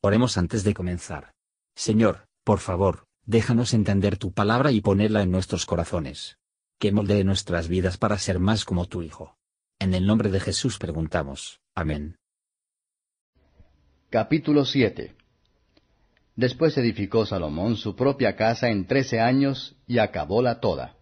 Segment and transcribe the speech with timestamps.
[0.00, 1.32] Oremos antes de comenzar.
[1.74, 6.38] Señor, por favor, déjanos entender tu palabra y ponerla en nuestros corazones.
[6.78, 9.36] Que moldee nuestras vidas para ser más como tu Hijo.
[9.80, 11.60] En el nombre de Jesús preguntamos.
[11.74, 12.16] Amén.
[14.08, 15.16] Capítulo 7
[16.36, 20.94] Después edificó Salomón su propia casa en trece años y acabóla toda.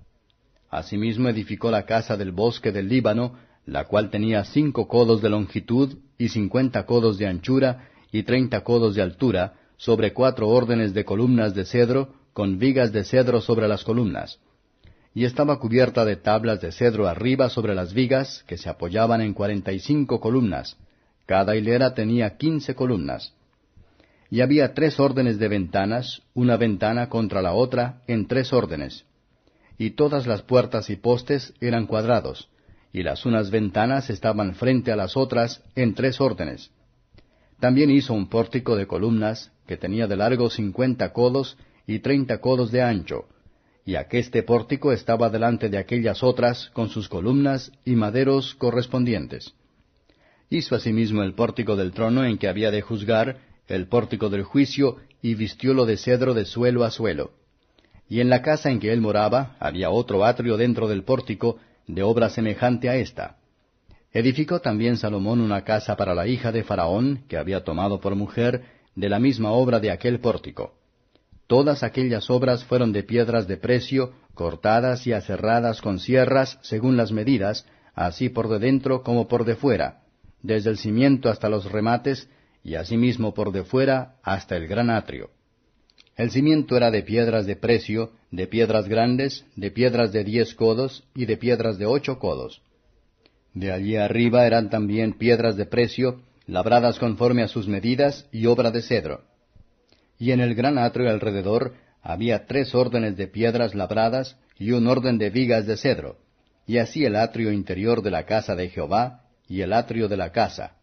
[0.70, 5.98] Asimismo edificó la casa del bosque del Líbano, la cual tenía cinco codos de longitud
[6.16, 11.54] y cincuenta codos de anchura y treinta codos de altura, sobre cuatro órdenes de columnas
[11.54, 14.38] de cedro, con vigas de cedro sobre las columnas.
[15.14, 19.34] Y estaba cubierta de tablas de cedro arriba sobre las vigas, que se apoyaban en
[19.34, 20.76] cuarenta y cinco columnas.
[21.26, 23.34] Cada hilera tenía quince columnas.
[24.30, 29.04] Y había tres órdenes de ventanas, una ventana contra la otra, en tres órdenes.
[29.78, 32.48] Y todas las puertas y postes eran cuadrados,
[32.92, 36.70] y las unas ventanas estaban frente a las otras en tres órdenes.
[37.60, 42.70] También hizo un pórtico de columnas que tenía de largo cincuenta codos y treinta codos
[42.70, 43.26] de ancho,
[43.84, 49.54] y aqueste pórtico estaba delante de aquellas otras con sus columnas y maderos correspondientes.
[50.50, 54.98] Hizo asimismo el pórtico del trono en que había de juzgar, el pórtico del juicio,
[55.22, 57.32] y vistiólo de cedro de suelo a suelo.
[58.08, 62.02] Y en la casa en que él moraba había otro atrio dentro del pórtico, de
[62.02, 63.38] obra semejante a esta.
[64.16, 68.62] Edificó también Salomón una casa para la hija de Faraón, que había tomado por mujer,
[68.94, 70.72] de la misma obra de aquel pórtico.
[71.46, 77.12] Todas aquellas obras fueron de piedras de precio, cortadas y aserradas con sierras según las
[77.12, 80.00] medidas, así por de dentro como por de fuera,
[80.40, 82.30] desde el cimiento hasta los remates,
[82.64, 85.28] y asimismo por de fuera hasta el gran atrio.
[86.16, 91.04] El cimiento era de piedras de precio, de piedras grandes, de piedras de diez codos
[91.14, 92.62] y de piedras de ocho codos.
[93.56, 98.70] De allí arriba eran también piedras de precio, labradas conforme a sus medidas, y obra
[98.70, 99.22] de cedro.
[100.18, 101.72] Y en el gran atrio alrededor
[102.02, 106.18] había tres órdenes de piedras labradas y un orden de vigas de cedro,
[106.66, 110.32] y así el atrio interior de la casa de Jehová y el atrio de la
[110.32, 110.76] casa.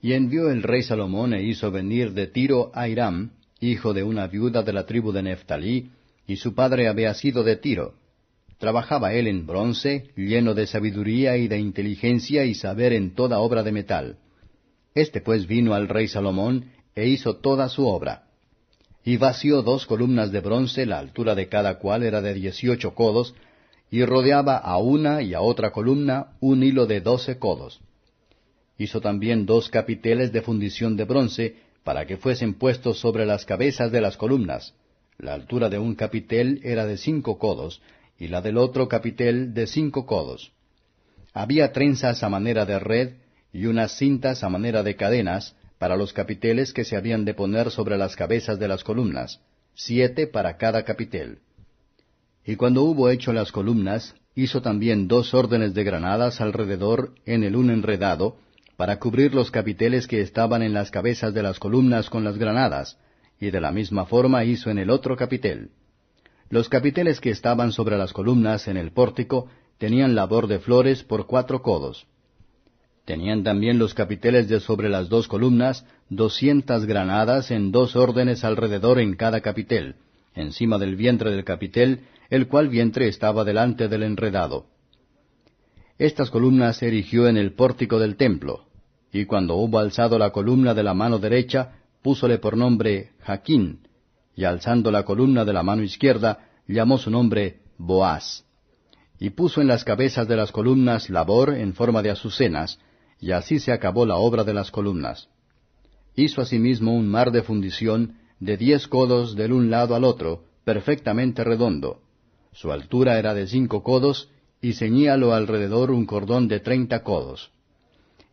[0.00, 4.26] Y envió el rey Salomón e hizo venir de Tiro a Hiram, hijo de una
[4.26, 5.90] viuda de la tribu de Neftalí,
[6.26, 7.92] y su padre había sido de Tiro,
[8.58, 13.62] Trabajaba él en bronce, lleno de sabiduría y de inteligencia y saber en toda obra
[13.62, 14.18] de metal.
[14.94, 18.24] Este pues vino al rey Salomón e hizo toda su obra.
[19.04, 23.34] Y vació dos columnas de bronce, la altura de cada cual era de dieciocho codos,
[23.90, 27.80] y rodeaba a una y a otra columna un hilo de doce codos.
[28.76, 33.92] Hizo también dos capiteles de fundición de bronce, para que fuesen puestos sobre las cabezas
[33.92, 34.74] de las columnas.
[35.16, 37.80] La altura de un capitel era de cinco codos,
[38.18, 40.52] y la del otro capitel de cinco codos.
[41.32, 43.12] Había trenzas a manera de red
[43.52, 47.70] y unas cintas a manera de cadenas para los capiteles que se habían de poner
[47.70, 49.40] sobre las cabezas de las columnas,
[49.74, 51.38] siete para cada capitel.
[52.44, 57.54] Y cuando hubo hecho las columnas, hizo también dos órdenes de granadas alrededor en el
[57.54, 58.38] un enredado,
[58.76, 62.96] para cubrir los capiteles que estaban en las cabezas de las columnas con las granadas,
[63.40, 65.70] y de la misma forma hizo en el otro capitel.
[66.50, 71.26] Los capiteles que estaban sobre las columnas en el pórtico tenían labor de flores por
[71.26, 72.06] cuatro codos.
[73.04, 78.98] Tenían también los capiteles de sobre las dos columnas doscientas granadas en dos órdenes alrededor
[78.98, 79.96] en cada capitel,
[80.34, 82.00] encima del vientre del capitel,
[82.30, 84.66] el cual vientre estaba delante del enredado.
[85.98, 88.64] Estas columnas erigió en el pórtico del templo,
[89.12, 93.80] y cuando hubo alzado la columna de la mano derecha, púsole por nombre Jaquín,
[94.38, 96.38] y alzando la columna de la mano izquierda,
[96.68, 98.44] llamó su nombre Boaz.
[99.18, 102.78] Y puso en las cabezas de las columnas labor en forma de azucenas,
[103.20, 105.28] y así se acabó la obra de las columnas.
[106.14, 111.42] Hizo asimismo un mar de fundición de diez codos del un lado al otro, perfectamente
[111.42, 111.98] redondo.
[112.52, 114.30] Su altura era de cinco codos,
[114.62, 117.50] y ceñíalo alrededor un cordón de treinta codos.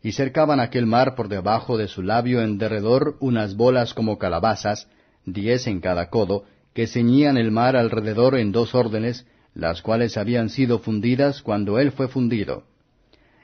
[0.04, 4.86] Y cercaban aquel mar por debajo de su labio en derredor unas bolas como calabazas,
[5.26, 10.48] diez en cada codo, que ceñían el mar alrededor en dos órdenes, las cuales habían
[10.48, 12.64] sido fundidas cuando él fue fundido.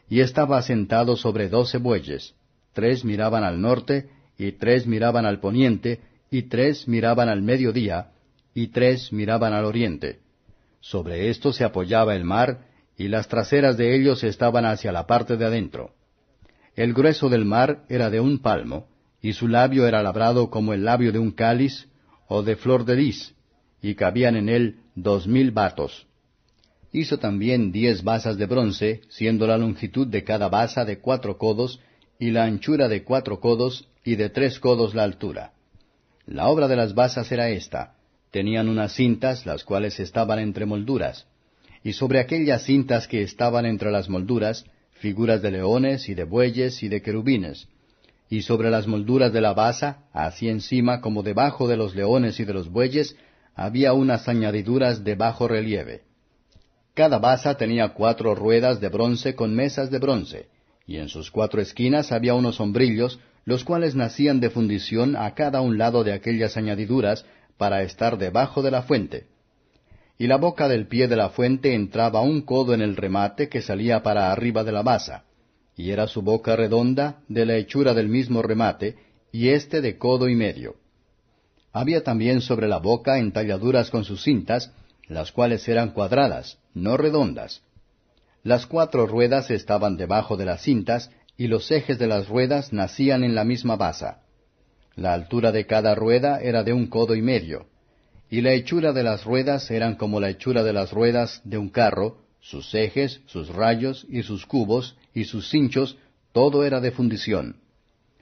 [0.08, 2.34] Y estaba asentado sobre doce bueyes,
[2.72, 4.08] tres miraban al norte,
[4.38, 6.00] y tres miraban al poniente,
[6.30, 8.12] y tres miraban al mediodía,
[8.54, 10.20] y tres miraban al oriente.
[10.80, 15.36] Sobre esto se apoyaba el mar, y las traseras de ellos estaban hacia la parte
[15.36, 15.94] de adentro.
[16.74, 18.86] El grueso del mar era de un palmo,
[19.22, 21.88] y su labio era labrado como el labio de un cáliz
[22.26, 23.34] o de flor de lis,
[23.80, 26.06] y cabían en él dos mil batos.
[26.92, 31.80] Hizo también diez basas de bronce, siendo la longitud de cada basa de cuatro codos,
[32.18, 35.52] y la anchura de cuatro codos, y de tres codos la altura.
[36.26, 37.94] La obra de las basas era esta.
[38.30, 41.26] Tenían unas cintas, las cuales estaban entre molduras.
[41.82, 46.82] Y sobre aquellas cintas que estaban entre las molduras, figuras de leones y de bueyes
[46.82, 47.68] y de querubines.
[48.32, 52.46] Y sobre las molduras de la basa, así encima como debajo de los leones y
[52.46, 53.14] de los bueyes,
[53.54, 56.04] había unas añadiduras de bajo relieve.
[56.94, 60.46] Cada basa tenía cuatro ruedas de bronce con mesas de bronce,
[60.86, 65.60] y en sus cuatro esquinas había unos sombrillos, los cuales nacían de fundición a cada
[65.60, 67.26] un lado de aquellas añadiduras,
[67.58, 69.26] para estar debajo de la fuente.
[70.16, 73.60] Y la boca del pie de la fuente entraba un codo en el remate que
[73.60, 75.24] salía para arriba de la basa,
[75.76, 78.96] y era su boca redonda de la hechura del mismo remate,
[79.32, 80.76] y éste de codo y medio.
[81.72, 84.72] Había también sobre la boca entalladuras con sus cintas,
[85.08, 87.62] las cuales eran cuadradas, no redondas.
[88.42, 93.24] Las cuatro ruedas estaban debajo de las cintas, y los ejes de las ruedas nacían
[93.24, 94.22] en la misma basa.
[94.94, 97.66] La altura de cada rueda era de un codo y medio,
[98.28, 101.70] y la hechura de las ruedas eran como la hechura de las ruedas de un
[101.70, 105.96] carro, sus ejes, sus rayos y sus cubos y sus cinchos,
[106.32, 107.56] todo era de fundición.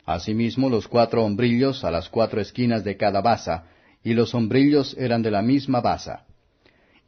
[0.05, 3.65] Asimismo los cuatro hombrillos a las cuatro esquinas de cada basa,
[4.05, 6.27] y los hombrillos eran de la misma basa.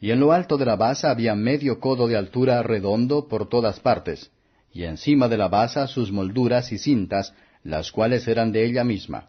[0.00, 3.78] Y en lo alto de la basa había medio codo de altura redondo por todas
[3.78, 4.30] partes,
[4.72, 9.28] y encima de la basa sus molduras y cintas, las cuales eran de ella misma.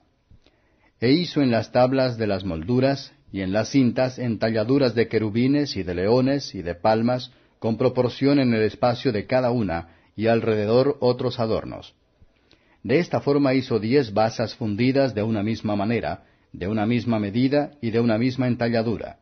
[1.01, 5.75] E hizo en las tablas de las molduras y en las cintas entalladuras de querubines
[5.75, 7.31] y de leones y de palmas,
[7.63, 11.93] con proporción en el espacio de cada una, y alrededor otros adornos.
[12.83, 17.71] De esta forma hizo diez basas fundidas de una misma manera, de una misma medida
[17.79, 19.19] y de una misma entalladura.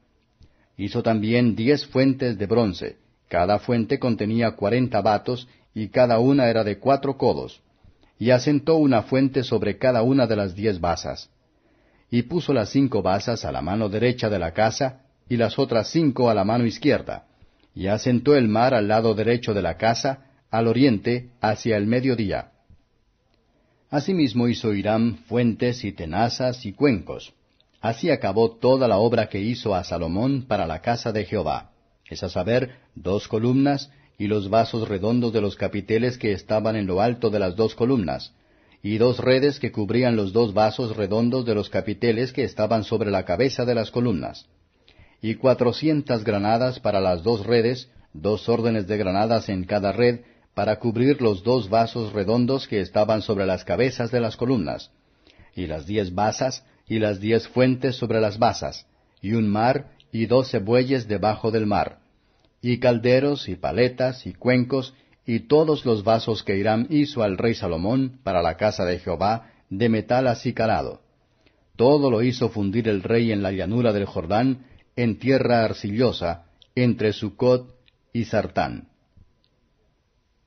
[0.76, 2.98] Hizo también diez fuentes de bronce,
[3.28, 7.62] cada fuente contenía cuarenta batos, y cada una era de cuatro codos,
[8.18, 11.30] y asentó una fuente sobre cada una de las diez basas.
[12.10, 15.92] Y puso las cinco basas a la mano derecha de la casa, y las otras
[15.92, 17.28] cinco a la mano izquierda,
[17.74, 22.52] y asentó el mar al lado derecho de la casa, al oriente, hacia el mediodía.
[23.90, 27.34] Asimismo hizo Hiram fuentes y tenazas y cuencos.
[27.82, 31.72] Así acabó toda la obra que hizo a Salomón para la casa de Jehová,
[32.06, 36.86] es a saber, dos columnas y los vasos redondos de los capiteles que estaban en
[36.86, 38.34] lo alto de las dos columnas,
[38.84, 43.12] y dos redes que cubrían los dos vasos redondos de los capiteles que estaban sobre
[43.12, 44.48] la cabeza de las columnas,
[45.22, 50.22] y cuatrocientas granadas para las dos redes, dos órdenes de granadas en cada red,
[50.54, 54.92] para cubrir los dos vasos redondos que estaban sobre las cabezas de las columnas,
[55.56, 58.86] y las diez basas, y las diez fuentes sobre las basas,
[59.22, 62.02] y un mar, y doce bueyes debajo del mar
[62.62, 64.94] y calderos, y paletas, y cuencos,
[65.26, 69.52] y todos los vasos que Hiram hizo al rey Salomón para la casa de Jehová,
[69.70, 71.02] de metal así calado.
[71.76, 74.66] Todo lo hizo fundir el rey en la llanura del Jordán,
[74.96, 76.46] en tierra arcillosa,
[76.76, 77.76] entre Sucot
[78.14, 78.88] y Sartán.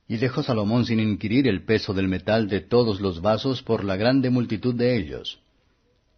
[0.07, 3.95] Y dejó Salomón sin inquirir el peso del metal de todos los vasos por la
[3.95, 5.39] grande multitud de ellos.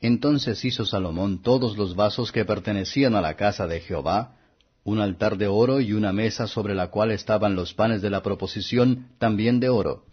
[0.02, 4.36] Entonces hizo Salomón todos los vasos que pertenecían a la casa de Jehová,
[4.84, 8.22] un altar de oro y una mesa sobre la cual estaban los panes de la
[8.22, 10.06] proposición, también de oro,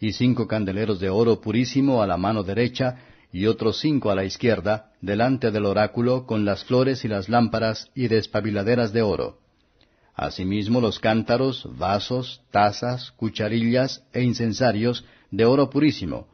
[0.00, 2.98] y cinco candeleros de oro purísimo a la mano derecha,
[3.36, 7.90] y otros cinco a la izquierda, delante del oráculo, con las flores y las lámparas
[7.94, 9.40] y despabiladeras de oro.
[10.14, 16.28] Asimismo los cántaros, vasos, tazas, cucharillas e incensarios de oro purísimo,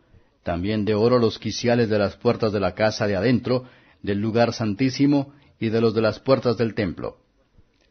[0.45, 3.65] también de oro los quiciales de las puertas de la casa de adentro,
[4.01, 7.17] del lugar santísimo y de los de las puertas del templo.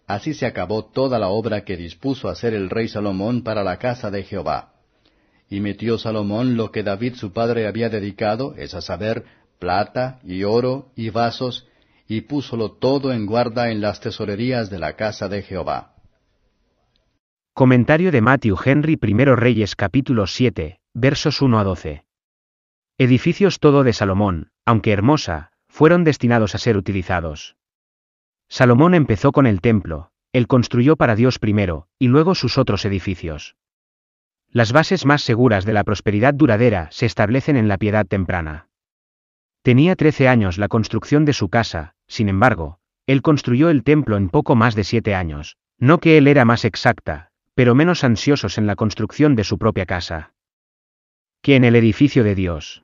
[0.08, 4.10] Así se acabó toda la obra que dispuso hacer el rey Salomón para la casa
[4.10, 4.72] de Jehová.
[5.52, 9.26] Y metió Salomón lo que David su padre había dedicado, es a saber,
[9.60, 11.68] plata y oro y vasos,
[12.08, 15.96] y púsolo todo en guarda en las tesorerías de la casa de Jehová.
[17.54, 22.06] Comentario de Matthew Henry I Reyes capítulo 7, versos 1 a 12.
[22.98, 27.58] Edificios todo de Salomón, aunque hermosa, fueron destinados a ser utilizados.
[28.48, 33.58] Salomón empezó con el templo, él construyó para Dios primero, y luego sus otros edificios.
[34.54, 38.68] Las bases más seguras de la prosperidad duradera se establecen en la piedad temprana.
[39.62, 44.28] Tenía trece años la construcción de su casa, sin embargo, él construyó el templo en
[44.28, 48.68] poco más de siete años, no que él era más exacta, pero menos ansiosos en
[48.68, 50.34] la construcción de su propia casa.
[51.42, 52.84] Que en el edificio de Dios.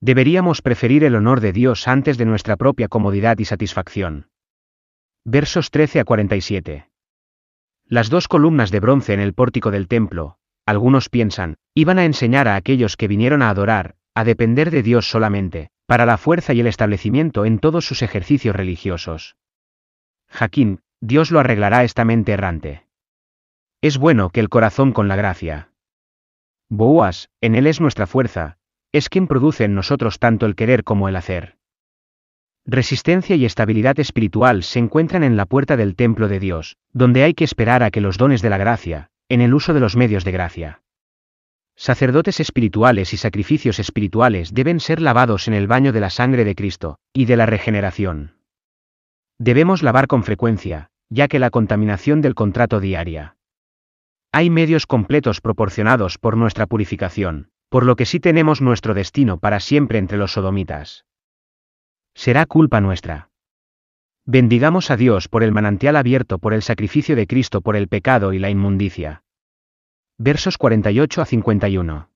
[0.00, 4.28] Deberíamos preferir el honor de Dios antes de nuestra propia comodidad y satisfacción.
[5.24, 6.90] Versos 13 a 47.
[7.86, 12.48] Las dos columnas de bronce en el pórtico del templo, algunos piensan, iban a enseñar
[12.48, 16.60] a aquellos que vinieron a adorar, a depender de Dios solamente, para la fuerza y
[16.60, 19.36] el establecimiento en todos sus ejercicios religiosos.
[20.28, 22.86] Jaquín, Dios lo arreglará esta mente errante.
[23.82, 25.70] Es bueno que el corazón con la gracia.
[26.70, 28.56] Boas, en él es nuestra fuerza,
[28.92, 31.58] es quien produce en nosotros tanto el querer como el hacer.
[32.64, 37.34] Resistencia y estabilidad espiritual se encuentran en la puerta del templo de Dios, donde hay
[37.34, 40.24] que esperar a que los dones de la gracia, en el uso de los medios
[40.24, 40.82] de gracia.
[41.76, 46.54] Sacerdotes espirituales y sacrificios espirituales deben ser lavados en el baño de la sangre de
[46.54, 48.36] Cristo, y de la regeneración.
[49.38, 53.36] Debemos lavar con frecuencia, ya que la contaminación del contrato diaria.
[54.30, 59.58] Hay medios completos proporcionados por nuestra purificación, por lo que sí tenemos nuestro destino para
[59.58, 61.04] siempre entre los sodomitas.
[62.14, 63.30] Será culpa nuestra.
[64.26, 68.32] Bendigamos a Dios por el manantial abierto por el sacrificio de Cristo por el pecado
[68.32, 69.22] y la inmundicia.
[70.16, 72.08] Versos 48 a 51.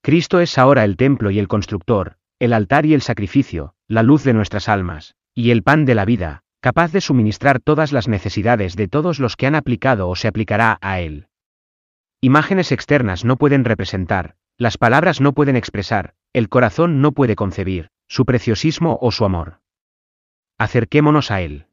[0.00, 4.24] Cristo es ahora el templo y el constructor, el altar y el sacrificio, la luz
[4.24, 8.74] de nuestras almas, y el pan de la vida, capaz de suministrar todas las necesidades
[8.74, 11.28] de todos los que han aplicado o se aplicará a él.
[12.22, 17.90] Imágenes externas no pueden representar, las palabras no pueden expresar, el corazón no puede concebir,
[18.08, 19.60] su preciosismo o su amor.
[20.60, 21.64] Acerquémonos a Él.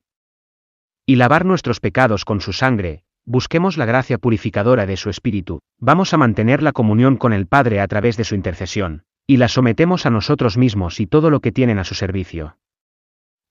[1.05, 6.13] Y lavar nuestros pecados con su sangre, busquemos la gracia purificadora de su Espíritu, vamos
[6.13, 10.05] a mantener la comunión con el Padre a través de su intercesión, y la sometemos
[10.05, 12.59] a nosotros mismos y todo lo que tienen a su servicio.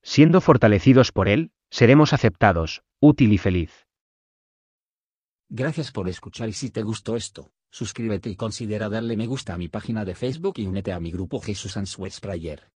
[0.02, 3.86] Siendo fortalecidos por Él, seremos aceptados, útil y feliz.
[5.50, 9.58] Gracias por escuchar y si te gustó esto, suscríbete y considera darle me gusta a
[9.58, 12.70] mi página de Facebook y únete a mi grupo Jesús Answers Prayer.